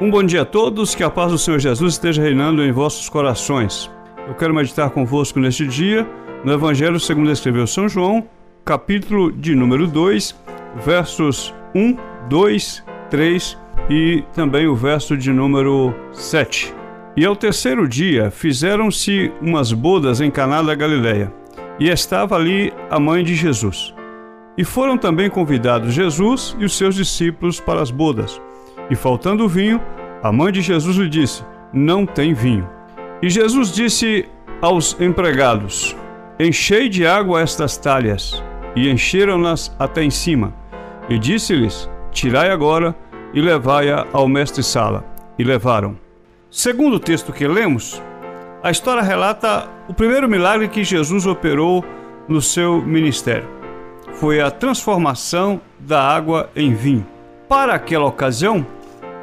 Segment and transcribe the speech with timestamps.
[0.00, 3.08] Um bom dia a todos, que a paz do Senhor Jesus esteja reinando em vossos
[3.08, 3.88] corações.
[4.26, 6.04] Eu quero meditar convosco neste dia
[6.44, 8.26] no Evangelho segundo escreveu São João,
[8.64, 10.34] capítulo de número 2,
[10.84, 11.96] versos 1,
[12.28, 13.56] 2, 3
[13.88, 16.74] e também o verso de número 7.
[17.16, 21.32] E ao terceiro dia fizeram-se umas bodas em Caná da Galileia,
[21.78, 23.94] e estava ali a mãe de Jesus.
[24.58, 28.42] E foram também convidados Jesus e os seus discípulos para as bodas.
[28.90, 29.80] E faltando vinho,
[30.22, 32.68] a mãe de Jesus lhe disse: Não tem vinho.
[33.22, 34.28] E Jesus disse
[34.60, 35.96] aos empregados:
[36.38, 38.42] Enchei de água estas talhas.
[38.76, 40.52] E encheram-nas até em cima.
[41.08, 42.94] E disse-lhes: Tirai agora
[43.32, 45.04] e levai-a ao mestre-sala.
[45.38, 45.96] E levaram.
[46.50, 48.00] Segundo o texto que lemos,
[48.62, 51.84] a história relata o primeiro milagre que Jesus operou
[52.28, 53.48] no seu ministério.
[54.14, 57.13] Foi a transformação da água em vinho.
[57.48, 58.66] Para aquela ocasião,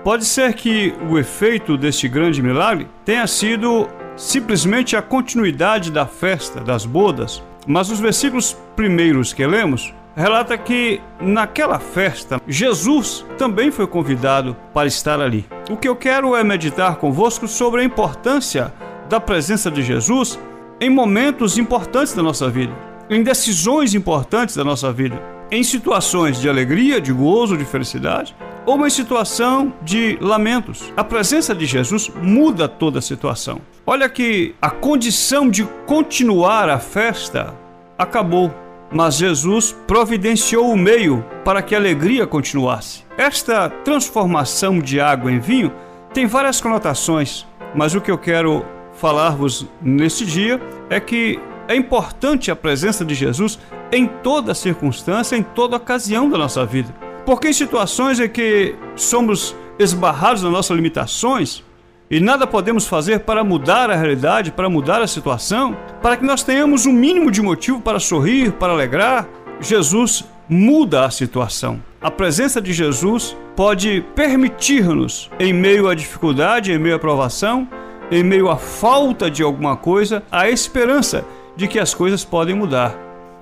[0.04, 6.62] pode ser que o efeito deste grande milagre tenha sido simplesmente a continuidade da festa,
[6.62, 13.88] das bodas, mas os versículos primeiros que lemos relata que naquela festa Jesus também foi
[13.88, 15.46] convidado para estar ali.
[15.70, 18.74] O que eu quero é meditar convosco sobre a importância
[19.10, 20.40] da presença de Jesus
[20.80, 22.74] em momentos importantes da nossa vida,
[23.10, 25.22] em decisões importantes da nossa vida,
[25.52, 28.34] em situações de alegria, de gozo, de felicidade,
[28.66, 30.94] ou uma situação de lamentos.
[30.96, 33.60] A presença de Jesus muda toda a situação.
[33.86, 37.54] Olha que a condição de continuar a festa
[37.98, 38.54] acabou,
[38.92, 43.04] mas Jesus providenciou o meio para que a alegria continuasse.
[43.18, 45.74] Esta transformação de água em vinho
[46.14, 52.52] tem várias conotações, mas o que eu quero falar-vos neste dia é que é importante
[52.52, 53.60] a presença de Jesus
[53.92, 56.94] em toda circunstância, em toda ocasião da nossa vida.
[57.26, 61.64] Porque em situações em que somos esbarrados nas nossas limitações
[62.10, 66.44] e nada podemos fazer para mudar a realidade, para mudar a situação, para que nós
[66.44, 69.28] tenhamos um mínimo de motivo para sorrir, para alegrar,
[69.62, 71.82] Jesus muda a situação.
[72.02, 77.66] A presença de Jesus pode permitir-nos, em meio à dificuldade, em meio à provação,
[78.12, 81.24] em meio à falta de alguma coisa, a esperança
[81.56, 82.98] de que as coisas podem mudar.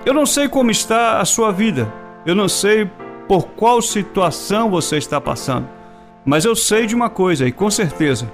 [0.06, 1.92] Eu não sei como está a sua vida,
[2.26, 2.90] eu não sei
[3.28, 5.68] por qual situação você está passando.
[6.26, 8.32] Mas eu sei de uma coisa, e com certeza,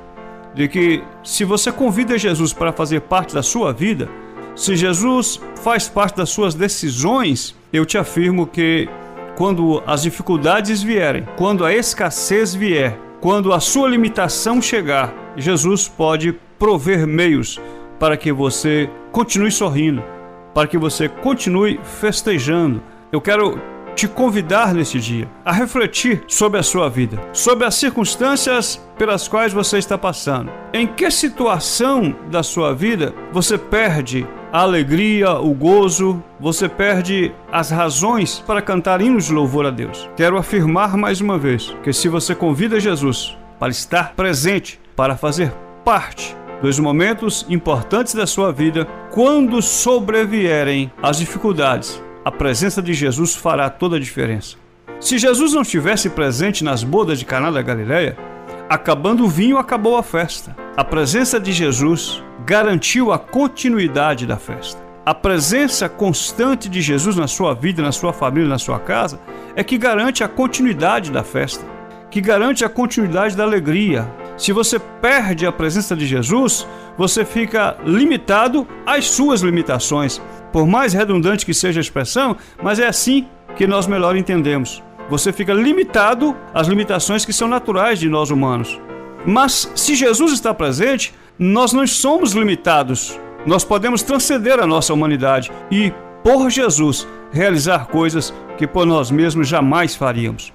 [0.54, 4.10] de que se você convida Jesus para fazer parte da sua vida,
[4.56, 8.88] se Jesus faz parte das suas decisões, eu te afirmo que
[9.36, 16.34] quando as dificuldades vierem, quando a escassez vier, quando a sua limitação chegar, Jesus pode
[16.58, 17.60] prover meios
[18.00, 20.04] para que você continue sorrindo,
[20.54, 22.82] para que você continue festejando.
[23.12, 23.60] Eu quero
[23.96, 29.54] te convidar nesse dia a refletir sobre a sua vida, sobre as circunstâncias pelas quais
[29.54, 30.52] você está passando.
[30.74, 37.72] Em que situação da sua vida você perde a alegria, o gozo, você perde as
[37.72, 40.10] razões para cantar hinos de louvor a Deus.
[40.16, 45.54] Quero afirmar mais uma vez que se você convida Jesus para estar presente, para fazer
[45.84, 53.36] parte dos momentos importantes da sua vida, quando sobrevierem as dificuldades, a presença de Jesus
[53.36, 54.58] fará toda a diferença.
[55.00, 58.18] Se Jesus não estivesse presente nas bodas de Caná da Galileia,
[58.70, 60.56] acabando o vinho, acabou a festa.
[60.76, 64.84] A presença de Jesus garantiu a continuidade da festa.
[65.06, 69.20] A presença constante de Jesus na sua vida, na sua família, na sua casa,
[69.56, 71.64] é que garante a continuidade da festa,
[72.10, 74.08] que garante a continuidade da alegria.
[74.38, 80.94] Se você perde a presença de Jesus, você fica limitado às suas limitações, por mais
[80.94, 84.84] redundante que seja a expressão, mas é assim que nós melhor entendemos.
[85.10, 88.80] Você fica limitado às limitações que são naturais de nós humanos.
[89.26, 93.20] Mas se Jesus está presente, nós não somos limitados.
[93.46, 99.48] Nós podemos transcender a nossa humanidade e, por Jesus, realizar coisas que por nós mesmos
[99.48, 100.55] jamais faríamos.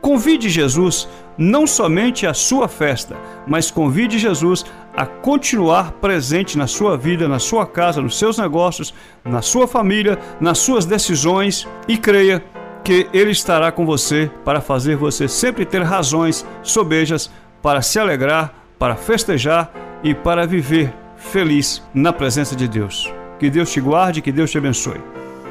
[0.00, 3.16] Convide Jesus não somente à sua festa,
[3.46, 4.64] mas convide Jesus
[4.94, 8.94] a continuar presente na sua vida, na sua casa, nos seus negócios,
[9.24, 12.42] na sua família, nas suas decisões e creia
[12.82, 17.30] que Ele estará com você para fazer você sempre ter razões sobejas
[17.62, 19.70] para se alegrar, para festejar
[20.02, 23.12] e para viver feliz na presença de Deus.
[23.38, 25.00] Que Deus te guarde, que Deus te abençoe.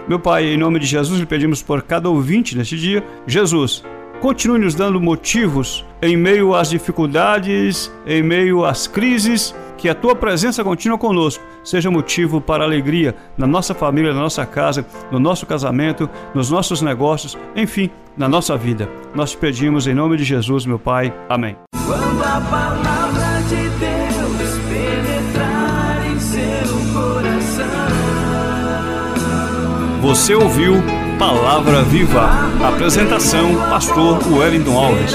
[0.08, 3.84] Meu Pai, em nome de Jesus, lhe pedimos por cada ouvinte neste dia, Jesus,
[4.22, 10.14] Continue nos dando motivos em meio às dificuldades, em meio às crises, que a tua
[10.14, 15.46] presença contínua conosco seja motivo para alegria na nossa família, na nossa casa, no nosso
[15.46, 18.90] casamento, nos nossos negócios, enfim, na nossa vida.
[19.16, 21.14] Nós te pedimos em nome de Jesus, meu Pai.
[21.30, 21.56] Amém.
[21.72, 27.66] quando a palavra de Deus penetrar em seu coração.
[30.02, 32.30] Você ouviu Palavra Viva.
[32.66, 35.14] Apresentação: Pastor Wellington Alves.